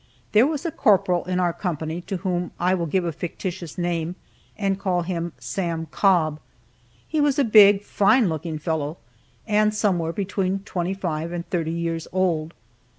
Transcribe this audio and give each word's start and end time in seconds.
There 0.31 0.47
was 0.47 0.65
a 0.65 0.71
corporal 0.71 1.25
in 1.25 1.39
our 1.39 1.53
company 1.53 2.01
to 2.09 2.17
whom 2.17 2.49
I 2.59 2.73
will 2.73 2.87
give 2.87 3.05
a 3.05 3.11
fictitious 3.11 3.77
name, 3.77 4.15
and 4.57 4.79
call 4.79 5.03
him 5.03 5.31
Sam 5.37 5.85
Cobb. 5.91 6.39
He 7.07 7.21
was 7.21 7.37
a 7.37 7.43
big, 7.43 7.83
fine 7.83 8.27
looking 8.27 8.57
fellow, 8.57 8.97
and 9.45 9.75
somewhere 9.75 10.11
between 10.11 10.61
twenty 10.61 10.95
five 10.95 11.31
and 11.31 11.47
thirty 11.51 11.69
years 11.69 12.07
old. 12.11 12.55